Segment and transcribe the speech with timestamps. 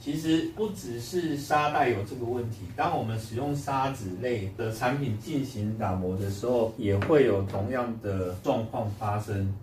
[0.00, 9.54] 其实不只是沙袋有这个问题，当我们使用砂纸类的产品进行打磨的时候，也会有同样的状况发生。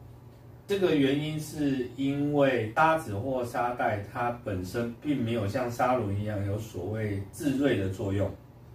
[0.67, 8.29] 这个原因是因为砂纸或沙袋它本身并没有像砂轮一样有所谓自锐的作用。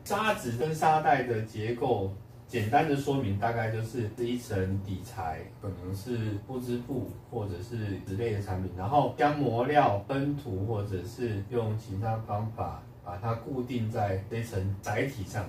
[0.04, 2.12] 砂纸跟沙袋的结构。
[2.52, 15.46] 简单的说明大概就是是一层底材，可能是布织布或者是纸类的产品，然后将磨料喷涂或者是用其他方法把它固定在这层载体上。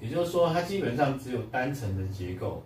[0.00, 2.60] 也就是说，它基本上只有单层的结构。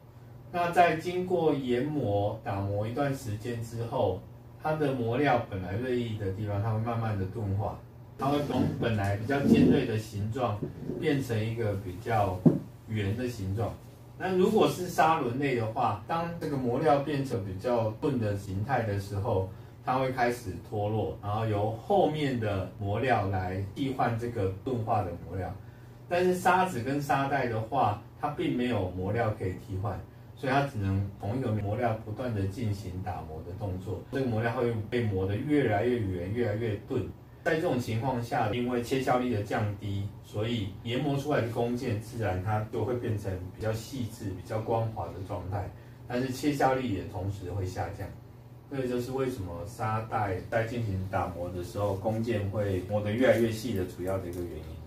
[0.51, 4.23] 那在经过研磨、打磨一段时间之后，
[4.62, 7.79] 它的磨料本来锐利的地方，它会慢慢的钝化，
[8.16, 10.59] 它会从本来比较尖锐的形状
[10.98, 12.40] 变成一个比较。
[12.91, 13.73] 圆的形状，
[14.19, 19.49] 那如果是砂轮类的话，当这个磨料变成比较钝的形态的时候，
[19.85, 25.51] 它会开始脱落，然后由后面的磨料来替换这个钝化的磨料。
[26.09, 29.99] 但是砂纸跟砂带的话，它并没有磨料可以替换，
[30.37, 37.09] 所以它只能同一个磨料不断的进行打磨的动作，这个磨料会被磨得越来越圆，越来越钝。
[37.43, 45.71] 在这种情况下，因为切削力的降低，所以研磨出来的弓箭自然它就会变成比较细致、比较光滑的状态。
[46.07, 48.07] 但是切削力也同时会下降，
[48.71, 54.79] 这就是为什么沙袋在进行打磨的时候，弓箭会磨得越来越细的主要的一个原因。